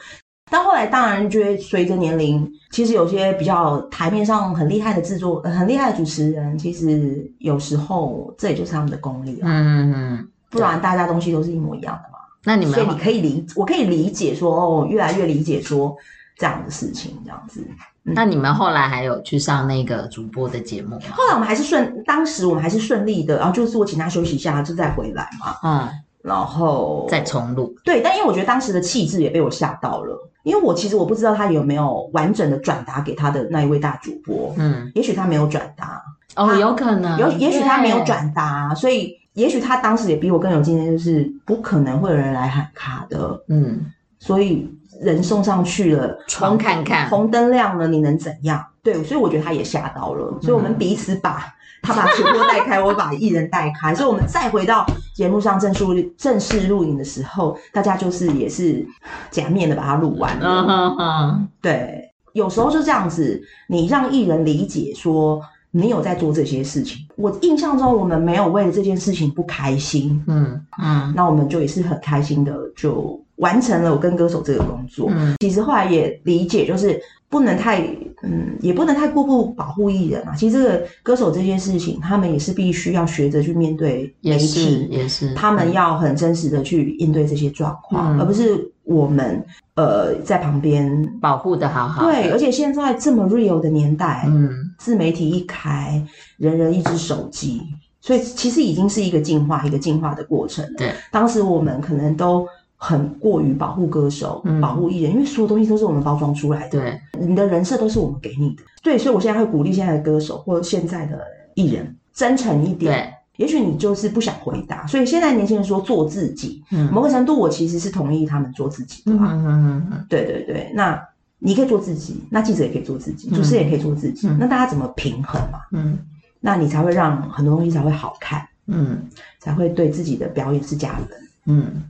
[0.53, 9.47] 但后来当然觉得随着年龄，其实有些比较台面上很厉害的制作、很厉害的主持人，其实有时候这也就是他们的功力了。
[9.47, 12.19] 嗯嗯，不然大家东西都是一模一样的嘛。
[12.43, 15.95] 那你们所以你可以理，我可以理解说哦，越来越理解说
[16.37, 17.67] 这样的事情这样子。
[18.03, 21.01] 嗯、那你们后来还有去上那个主播的节目吗？
[21.13, 25.55] 后来我们还是顺，当时我们还是顺利的，然后就是我请他休息一下，就再回来嘛。
[25.63, 25.89] 嗯，
[26.21, 27.75] 然后再重录。
[27.83, 30.29] 对，但因为我觉得当时的气质也被我吓到了。
[30.43, 36.03] 因为我其实我不知道他有没有完整的转达给他的那一位大主播，嗯，也许他没有转达，
[36.35, 44.69] 哦，有可能，有，也许他没有转达，所以也许他当时也比我更有经验，就是不可能会有人来喊卡的，嗯，所以
[45.01, 48.63] 人送上去了，闯看看，红灯亮了，你能怎样？
[48.83, 51.53] 对，所以我觉得他也吓到了，所以我们彼此把。
[51.83, 55.83] 他把主播带开，我把艺人带开， 所以我们再回到节目上正式
[56.17, 58.87] 正式录影的时候，大家就是也是
[59.29, 60.47] 假面的把它录完了。
[60.47, 65.41] 嗯哼哼，对，有时候就这样子，你让艺人理解说
[65.71, 67.05] 你有在做这些事情。
[67.17, 70.23] 我印象中我们没有为了这件事情不开心。
[70.27, 75.09] 嗯嗯，那我们就也是很开心的就完成了我跟歌手这个工作。
[75.11, 76.97] 嗯，其实后来也理解就是。
[77.33, 77.81] 不能太，
[78.21, 80.35] 嗯，也不能太过度保护艺人啊。
[80.35, 89.43] 其实这个歌手这件事情，他们也是必须要学着去面对媒体，也是，也是他们要很真实的去应对这些状况，嗯、而不是我们
[89.73, 90.85] 呃在旁边
[91.19, 92.11] 保护的好好的。
[92.11, 95.99] 对，而且现在这么 real 的年代，嗯，自媒体一开，
[96.37, 97.63] 人人一只手机，
[97.99, 100.63] 所以其实已经是一个进化，一个进化的过程。
[100.77, 102.47] 对，当时我们可能都。
[102.85, 106.81] 很过于保护歌手，嗯、保护艺人，因为所有东西都是我们包装出来的。
[106.81, 108.63] 对，你的人设都是我们给你的。
[108.81, 111.21] 对，所以我现在会鼓励现在的歌手或现在的
[111.53, 112.93] 艺人真诚一点。
[113.37, 119.13] 对，也许你就是不想回答，所以现在年轻人说做自己，嗯、某个程度我其实是同意他们做自己的。
[119.13, 120.05] 嗯嗯嗯嗯。
[120.09, 121.01] 对对对，那
[121.39, 125.59] 你可以做自己，那记者也可以做自己，主持人也可以做自己，嗯、那大家怎么平衡嘛？
[125.71, 125.97] 嗯，
[126.41, 128.97] 那你才会让很多东西才会好看，嗯，
[129.39, 131.07] 才会对自己的表演是加分，
[131.45, 131.83] 嗯。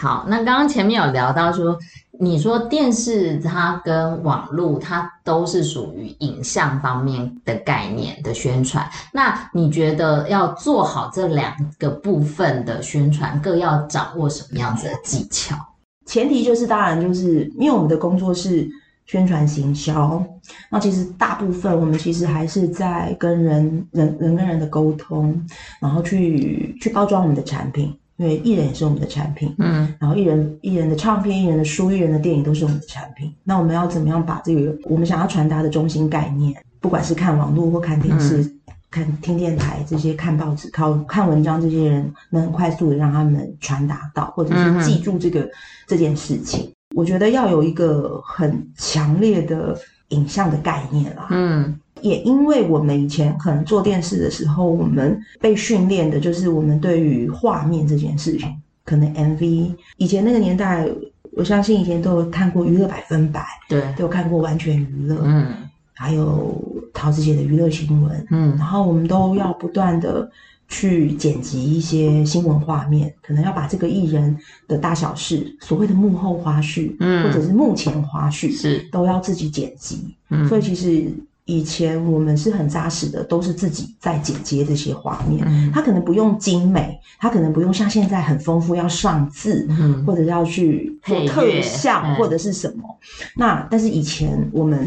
[0.00, 1.76] 好，那刚刚前面有聊到说，
[2.20, 15.56] 你说电视它跟网络它都是属于影像方面的概念的宣传，那你觉得要做好这两个部分的宣传，各要掌握什么样子的技巧？
[16.06, 18.68] 前提就是，当然就是因为我们的工作是
[19.04, 20.24] 宣传行销，
[20.70, 25.44] 那其实大部分我们其实还是在跟人人人跟人的沟通，
[25.80, 27.92] 然后去去包装我们的产品。
[28.18, 33.32] 因为艺人也是我们的产品，嗯，然后艺人艺人的唱片、艺人的书、艺人的电影都是我们的产品。
[33.44, 45.50] 那我们要怎么样把这个我们想要传达的中心概念，不管是看网络或看电视、嗯、看听电台这些看报纸、靠看文章，这些人能很快速的让他们传达到，或者是记住这个、嗯、
[45.86, 46.68] 这件事情。
[46.96, 49.78] 我觉得要有一个很强烈的
[50.08, 51.78] 影像的概念啦，嗯。
[52.00, 58.48] 也因为我们以前可能做电视的时候，我们被训练的就是我们对于画面这件事情，
[58.84, 60.88] 可能 MV 以前那个年代，
[61.32, 65.48] 我相信以前都有看过娱乐百分百，对，都有看过完全娱乐，嗯，
[65.92, 66.54] 还有
[66.94, 70.30] 陶子姐的娱乐新闻，嗯，然后我们都要不断的
[70.68, 74.36] 去剪辑一些新闻画面，可能要把这个艺人
[74.68, 78.78] 的大小事，所谓的幕后花絮，嗯，或者是幕前花絮，是。
[78.92, 81.12] 都要自己剪辑，嗯，所以其实。
[81.50, 85.42] 以前我们是很扎实的，都是自己在剪接这些画面。
[85.46, 92.84] 嗯，它可能不用精美，他可能不用像现在很丰富，要上字，嗯，或者要去做特效或者是什么。
[93.34, 94.86] 那但是以前我们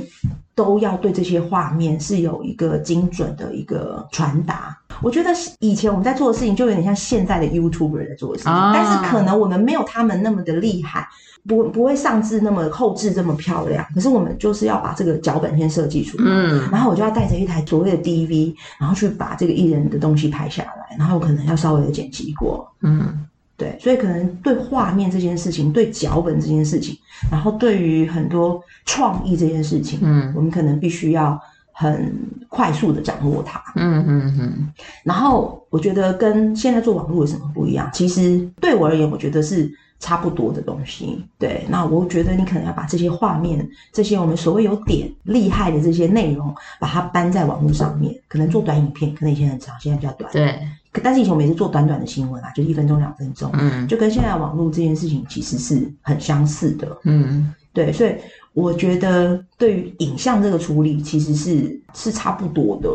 [0.63, 4.77] 都要对这些画面是有一个精准的一个传达。
[5.01, 11.07] 我觉得以前我们在做的事情就有点像现在的 YouTuber 在做的事情，但是可能我们没有他们那么的厉害。
[11.47, 23.25] 不不会上字那么后置这么漂亮，可是我们就是要把这个脚本先设计出来，嗯，然后我就要带着一台所谓的 DV，然后去把这个艺人的东西拍下来，然后可能要稍微的剪辑过，嗯，
[23.61, 26.97] 对，所以可能对画面这件事情，对脚本这件事情，
[27.29, 31.39] 然后对于很多创意这件事情，嗯，我们可能必须要
[31.71, 32.11] 很
[32.49, 34.73] 快速的掌握它，嗯嗯嗯。
[35.03, 37.87] 然后我觉得跟现在做网络有什么不一样？
[37.93, 41.23] 其实对我而言，我觉得是差不多的东西。
[41.37, 50.31] 对，那我觉得你可能要把这些画面、这些我们所谓有点厉害的这些内容，把它搬在网络上面，可能做短影片，可能以前很长，现在比较短。
[50.33, 50.59] 对。
[51.01, 58.13] 但是以前我们也是做短短的新闻啊，就一分钟、两分钟，嗯，就跟现在网络这件事情其实是很相似的，嗯，对，所以
[58.53, 62.89] 我觉得对于影像这个处理，其实是是差不多的。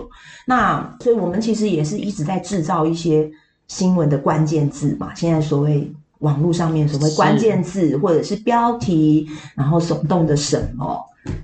[0.46, 3.30] 那所以我们其实也是一直在制造一些
[3.66, 11.02] 新闻的关键字嘛，现在所谓网络上面所谓关键字或者是标题，然后耸动的什么，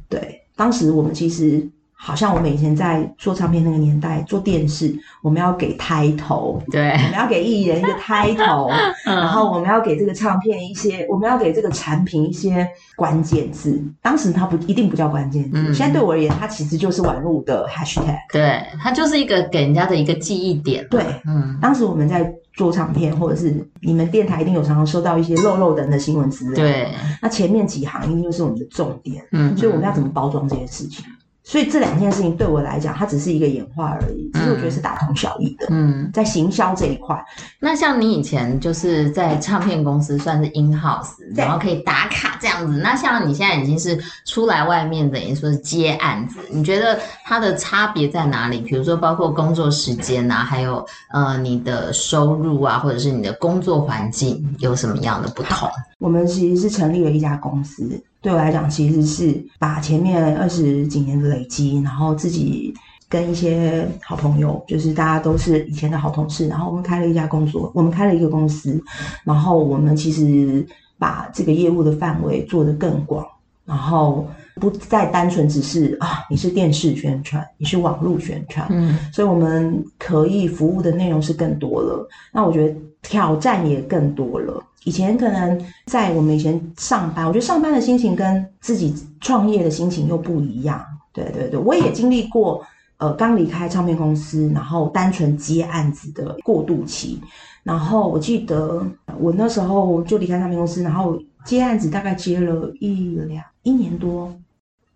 [0.09, 1.67] 对，当时我们其实。
[2.05, 8.69] 好像我们以前在做唱片那个年代，做电视，我们要给 title，对，我们要给艺人一个 title，
[9.07, 13.81] 然后我们要给这个唱片一些，我们要给这个产品一些关键字。
[14.03, 20.85] 当时它不一定不叫关键字，嗯，现在对我而言，它其实就是网络的 hashtag，对，它就是一个给人家的一个记忆点。
[20.91, 26.89] 对，嗯，当时我们在做唱片，或者是你们电台一定有常常收到一些漏漏等的新闻资料，对，
[27.23, 31.05] 那前面几行一定就是我们的重点，嗯，所以我们要怎么包装这件事情？
[31.45, 34.31] 所以这两件事情对我来讲，它只是一个演化而已。
[34.33, 35.67] 其实我觉得是大同小异的。
[35.71, 37.23] 嗯，在行销这一块，
[37.59, 42.79] 那像你以前就是在唱片公司算是 in house，然后可以打卡这样子。
[42.79, 48.61] 那像你现在已经是出来外面等于说是接案子，你觉得它的差别在哪里？
[48.61, 55.69] 比如说包括工作时间啊，还有呃你的收入啊，或者是你的工作环境有什么样的不同？
[56.03, 57.89] 我们其实是成立了一家公司。
[58.21, 62.75] 对我来讲，其实是把前面二十几年的累积，然后自己
[63.09, 68.83] 跟一些好朋友，就是大家都是以前的好同事，然后我们开了一家工作，我们开了一个公司，
[69.25, 70.67] 然后我们其实
[70.99, 73.25] 把这个业务的范围做得更广，
[73.65, 82.09] 然后不再单纯只是啊，你是电视宣传，你是网络宣传，嗯，所以我们可以服务的内容是更多了。
[82.33, 84.63] 那我觉得挑战也更多了。
[84.85, 90.85] 以前可能在我们以前上班，我觉得上班的心情跟自己创业的心情又不一样。
[91.13, 92.65] 对对对，我也经历过，
[92.97, 97.21] 呃，刚离开唱片公司，然后单纯接案子的过渡期。
[97.63, 98.85] 然后我记得
[99.21, 104.35] 我那时候就离开唱片公司，然后接案子大概接了一两一年多。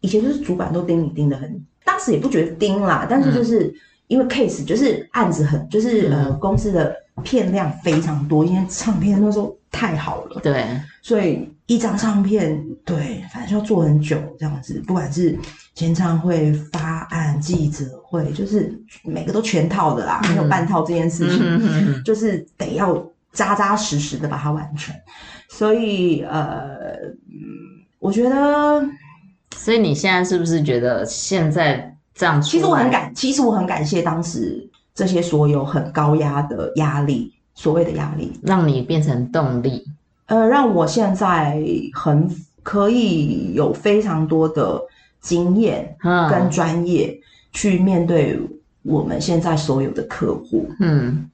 [0.01, 3.73] 以前就是主管都盯你盯得很，当时也不觉得盯啦，但是就是
[4.09, 9.57] 因为 case 就是案子很，就是呃公司的片量非常多，因为唱片那时候。
[9.69, 10.65] 太好了，对，
[11.03, 15.39] 所以一张唱片，对，反正要做很久这样子，不管是
[15.75, 18.73] 签唱会、发案、记者会，就是
[19.05, 24.95] 每个都全套的啦，没有半套这件事情，就是得要扎扎实实的把它完成。
[25.51, 26.97] 所以，呃，
[27.99, 28.83] 我觉得，
[29.59, 32.41] 所以你现在是不是觉得现在这样？
[32.41, 37.33] 其实我很感，其实我很感谢当时这些所有很高压的压力。
[37.59, 39.83] 所谓的压力，让你变成动力，
[40.27, 41.59] 呃，让我现在
[41.95, 42.31] 很
[42.63, 44.79] 可以有非常多的
[45.23, 45.97] 经验
[46.31, 47.19] 跟专业
[47.53, 48.39] 去面对
[48.83, 50.69] 我们现在所有的客户。
[50.81, 51.31] 嗯，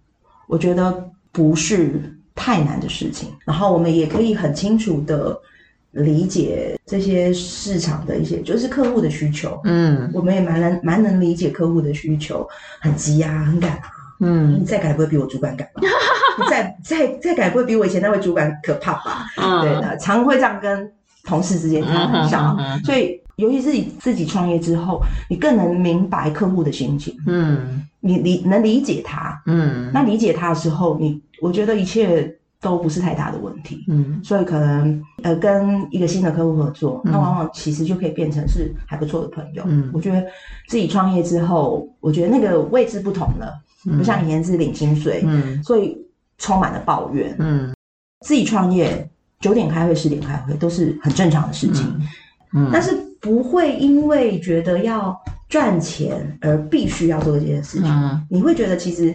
[0.47, 2.01] 我觉得不是
[2.37, 5.37] 太难的事情，然后我们也可以很清楚的
[5.93, 9.61] 理解这些市场的一些，就是客户的需求。
[9.65, 12.49] 嗯，我们也蛮能蛮能理解客户的需求，
[12.81, 13.83] 很急啊，很赶啊。
[14.21, 15.83] 嗯，你再改不会比我主管赶吧？
[16.39, 19.27] 你再再再改不会比我以前那位主管可怕吧？
[19.37, 20.91] 嗯，对的，常会这样跟
[21.25, 22.57] 同事之间开玩笑。
[22.85, 27.15] 所以，尤其是你自己创业之后，你更能明白客户的心情。
[27.27, 29.43] 嗯，你理能理解他。
[29.47, 33.85] 嗯，那理解他的时候，你我觉得一切都不是太大的问题。
[33.89, 39.63] 嗯，所以可能呃，跟一个新的客户合作，那往往其实就可以变成是还不错的朋友。
[39.67, 40.25] 嗯，我觉得
[40.69, 43.61] 自己创业之后，我觉得那个位置不同了。
[43.99, 45.99] 不像以前是领薪水，嗯，所以
[46.39, 47.75] 充满了抱怨，嗯，
[48.21, 51.85] 自己创业九点开会十点开会都是很正常的事情，
[52.55, 59.13] 嗯，但是不会因为觉得要赚钱而必须要做这件事情，嗯，你会觉得其实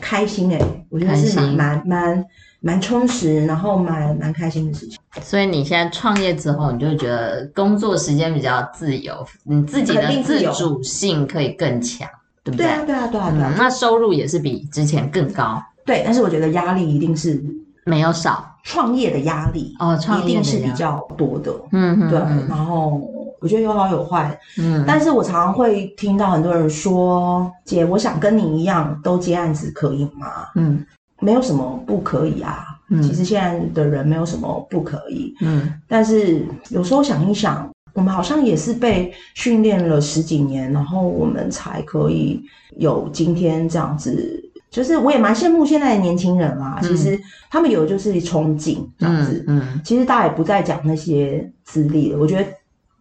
[0.00, 2.24] 开心诶，我觉得是蛮蛮
[2.60, 4.98] 蛮蛮充实，然后蛮蛮开心的事情。
[5.20, 12.08] 所以你现在创业之后，你就觉得工作时间比较自由，你自己的自主性可以更强。
[12.44, 15.62] 对，对，对啊，对啊，对啊，对啊，那收入也是比之前更高。
[15.84, 17.42] 对，但是我觉得压力一定是
[17.84, 21.52] 没有少，创业的压力哦，创业一定是比较多的。
[21.72, 22.18] 嗯嗯，对。
[22.48, 23.00] 然后
[23.40, 24.38] 我觉得有好有坏。
[24.58, 30.84] 嗯，但是我常常会听到很多人说：“姐，我想跟你一样都接案子，可以吗？”嗯，
[31.20, 32.64] 没有什么不可以啊。
[32.90, 35.34] 嗯，其实现在的人没有什么不可以。
[35.42, 42.42] 嗯，但是有时候想一想，我们好像也是被训练了十几年，然后我们才可以
[42.76, 44.42] 有今天这样子。
[44.70, 47.18] 就是我也蛮羡慕现在的年轻人啊，嗯、其实
[47.50, 49.44] 他们有的就是憧憬这样子。
[49.48, 52.18] 嗯，嗯其实大家也不再讲那些资历了。
[52.18, 52.46] 我觉得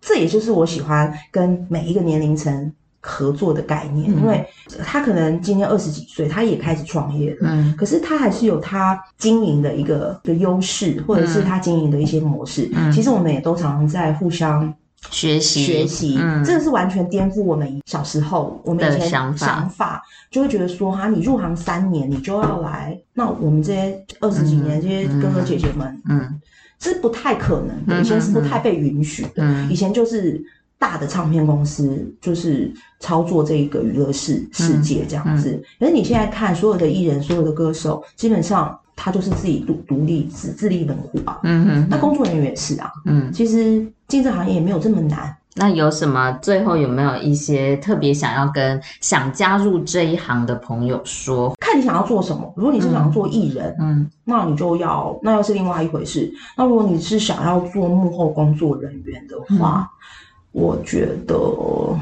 [0.01, 4.45] 这也就是我喜欢跟每一个年龄层合作的概念，嗯、因为
[4.83, 12.69] 他可能今年二十几岁，他也开始创业了，嗯，可是他还是有他经营的一个的优势，或者是他经营的一些模式。
[12.73, 14.73] 嗯，其实我们也都常常在互相。
[15.11, 26.41] 学习学习，嗯，这个是完全颠覆我们小时候我们以前想法，想法就会觉得说哈，你入行三年，你就要来，那我们这些二十几年这些哥哥姐姐们，嗯，
[26.79, 30.43] 是不太可能的，以前是不太被允许的，以前就是
[30.80, 38.78] 大的唱片公司就是操作这一个娱乐世世界这样子，可是你现在看所有的艺人，所有的歌手，基本上。
[38.99, 45.38] 他就是自己独独立自自立门户啊，嗯哼，那工作人员也是啊，嗯，其实进这行业也没有这么难。
[45.53, 46.32] 那有什么？
[46.41, 51.53] 最后有没有一些特别想要跟想加入这一行的朋友说？
[51.59, 52.51] 看你想要做什么。
[52.57, 56.34] 如果你是想要做艺人，嗯，那你就要，那又是另外一回事。
[56.57, 60.26] 那如果你是想要做幕后工作人员的话，嗯、
[60.57, 61.99] 我觉得、嗯、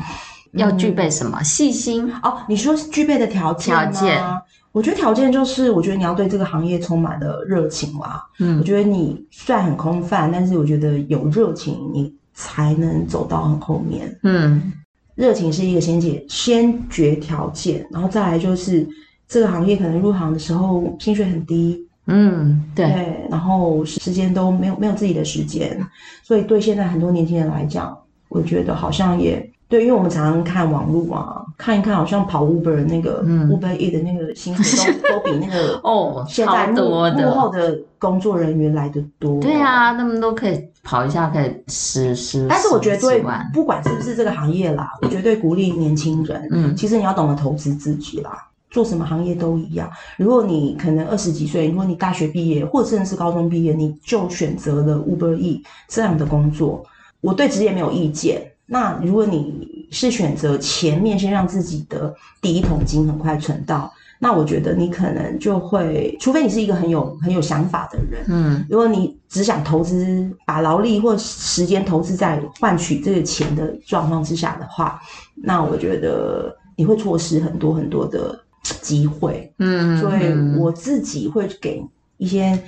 [0.53, 1.43] 要具备什么？
[1.43, 2.37] 细心哦。
[2.47, 3.83] 你说具备的条件吗？
[3.91, 4.23] 条件。
[4.71, 8.21] 我觉得条件就是，我觉得你要对这个行业充满了热情啦。
[8.39, 14.17] 嗯，我觉得你虽然很空泛，但是我觉得有热情，你才能走到很后面。
[14.23, 14.71] 嗯，
[15.15, 18.85] 热情是一个先决先决条件，然后再来就是
[19.27, 21.81] 这个行业可能入行的时候薪水很低。
[22.07, 25.79] 嗯，对，对，然后时间都没有没有自己的时间，
[26.21, 27.97] 所以对现在很多年轻人来讲，
[28.30, 29.49] 我觉得好像也。
[29.67, 39.41] 对，因为我们常常看网络啊，看一看，好像跑 Uber 那个、嗯、Uber E 的那个薪水都都比那个 哦，现在幕幕后的工作人员来的多。
[39.41, 42.45] 对啊，他们都可以跑一下，可以十十。
[42.47, 46.47] 但是我觉得对，不管是不是这个行业啦，我绝对鼓励年轻人。
[46.51, 49.89] 嗯，其实你要懂得投资自己啦，做什么行业都一样。
[50.15, 56.86] 如果你可能二十几岁，如果你大学毕业或者甚至是高中毕业，你就选择了 Uber E 这样的工作，
[57.26, 58.51] 我对职业没有意见。
[58.67, 74.99] 那如果你是选择前面先让自己的第一桶金很快存到，那我觉得你可能就会，除非你是一个很有很有想法的人，嗯，如果你只想投资，把劳力或时间投资在换取这个钱的状况之下的话，
[75.36, 78.39] 那我觉得你会错失很多很多的
[78.82, 81.86] 机会，嗯，所以我自己会给
[82.17, 82.59] 一些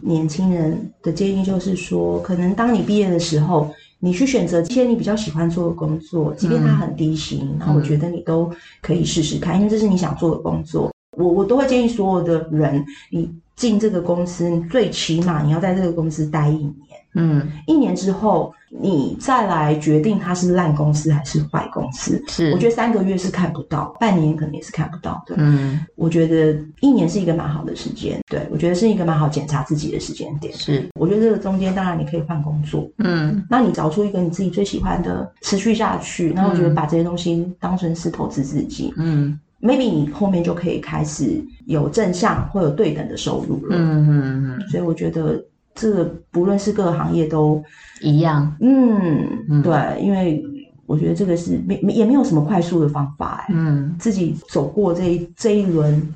[0.00, 3.70] 年轻人的建议，就是说，可能当你毕业的时候。
[4.04, 8.50] 你去选择一些你比较喜欢做的工作，即便它很低薪，然后、嗯、我觉得你都
[8.80, 10.90] 可以试试看，因为这是你想做的工作。
[11.16, 13.30] 我我都会建议所有的人，你
[13.62, 16.74] 进这个公司，最起码你要在这个公司待一年。
[17.14, 22.20] 嗯，一年之后，你再来决定它是烂公司还是坏公司。
[22.26, 25.36] 是，我觉得三个月是看不到，半年可能也是看不到的。
[25.38, 28.18] 嗯，我觉得一年是一个蛮好的时间。
[28.28, 30.52] 对，我觉得是一个蛮好检查自己的时间点。
[30.54, 32.90] 是，我觉得这个中间当然你可以换工作。
[32.98, 38.92] 嗯，那你找出一个你自己最喜欢的，持续下去，然后我觉得把这些东西当成是投资自己。
[38.96, 43.76] 嗯，maybe 你后面就可以开始有正向或有对等的收入了。
[43.78, 45.42] 嗯嗯嗯，所以我觉得。
[45.74, 47.64] 这个不论是各个行业都
[48.02, 50.44] 一样，嗯，对，因为
[50.84, 56.06] 我觉得这个是没也没有什么快速的方法，哎，嗯，自己走过这一这一轮，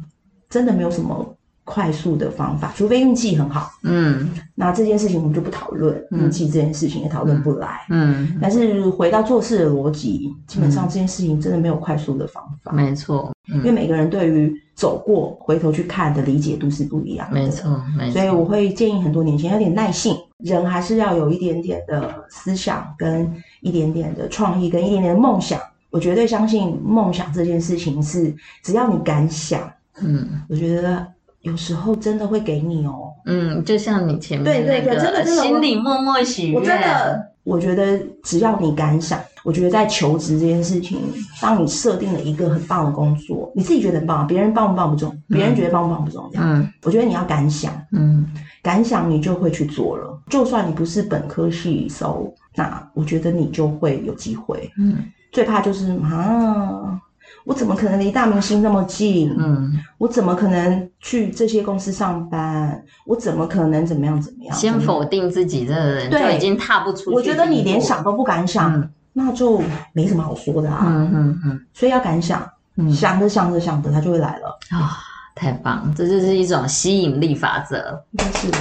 [0.51, 1.35] 真的没有什么
[1.67, 18.13] 快速的方法，除非运气很好，嗯，那这件事情我们就不讨论运气这件事情也讨论不来，嗯，但是回到做事的逻辑，基本上这件事情真的没有快速的方法，没错，因为每个人对于走过回头去看的理解度是不一样的，没错，没错。
[18.13, 23.29] 所以我会建议很多年轻人有点耐性，人还是要有一点点的思想，跟
[23.61, 25.61] 一点点的创意，跟一点点的梦想。
[25.91, 31.07] 我绝对相信梦想这件事情是，只要你敢想，嗯，我觉得
[31.47, 39.19] 有时候真的会给你哦，嗯，就像你前面对对对，真的心里默默许愿，我真的，我觉得只要你敢想。
[39.45, 40.99] 我觉得在求职这件事情，
[41.41, 46.43] 当你设定了一个很棒的工作，你自己觉得很棒，别人棒不棒不重，别人觉得棒不棒不重要。
[46.43, 48.27] 嗯，我觉得你要敢想，嗯，
[48.61, 50.21] 敢想你就会去做了。
[50.29, 54.69] 就算你不是本科系收，那我觉得你就会有机会。
[54.77, 54.97] 嗯，
[55.31, 57.01] 最怕就是啊，
[57.47, 59.35] 我怎么可能离大明星那么近？
[59.39, 62.83] 嗯，我怎么可能去这些公司上班？
[63.07, 64.57] 我怎么可能怎么样怎么样？
[64.57, 67.11] 先否定自己这个人，就已经踏不出去。
[67.11, 68.75] 我觉得你连想都不敢想。
[68.75, 69.63] 嗯那就
[69.95, 74.99] 没什么好说的啊，嗯嗯嗯，所以要敢想，嗯、想着想着想着，他就会来了啊。
[75.35, 78.05] 太棒，这就是一种吸引力法则。
[78.11, 78.59] 应该是的。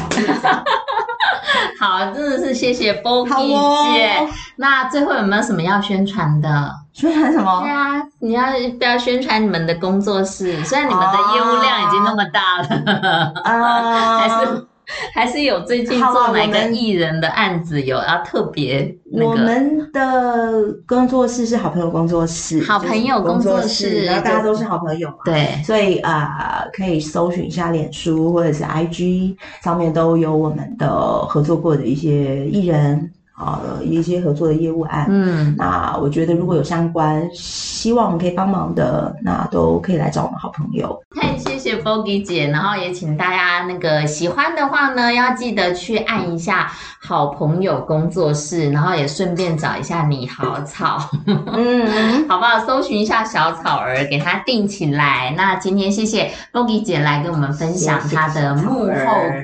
[1.79, 3.55] 好，真的是谢谢 Bogi 姐。
[3.55, 6.71] 哦、那最后有没有什么要宣传的？
[6.93, 7.61] 宣传什么？
[7.61, 8.45] 对啊，你要
[8.77, 10.63] 不要宣传你们的工作室？
[10.63, 14.67] 虽然你们的业务量已经那么大了，啊， 还是。
[15.13, 19.27] 还是有最近做哪个艺人的案子有要特别那个？
[19.27, 30.89] 我们的工作室是好朋友工作室，好朋友工作室，然后大家都是好朋友嘛，对，所以啊、呃，可以搜寻一下脸书或者是 IG 上面都有我们的
[31.25, 33.11] 合作过的一些艺人。
[33.35, 40.97] 啊，一些合作的业务案，嗯，那我觉得如果有相关，希望我们可以帮忙的，那都可以来找我们好朋友。
[41.19, 52.59] 太谢谢 Bogi 姐，然后也请大家那个喜欢的话呢，要记得去按一下好朋友工作室，然后也顺便找一下你好草，嗯， 好不好？
[52.65, 55.33] 搜寻一下小草儿，给它定起来。
[55.37, 58.91] 那今天谢谢 Bogi 姐来跟我们分享她的幕后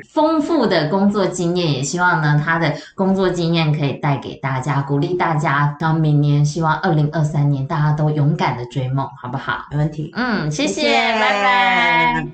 [0.10, 4.02] 丰富的工作经验，也希望呢她的工作经验可以。
[4.02, 5.76] 带给大家，鼓励大家。
[5.80, 9.68] 到明年，希望二零二三年大家都勇敢的追梦，好不好？
[9.70, 10.12] 没问题。
[10.16, 12.11] 嗯，谢谢，谢谢拜拜。
[12.14, 12.34] Bye.